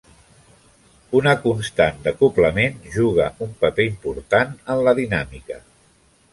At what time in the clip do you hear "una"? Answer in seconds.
1.19-1.33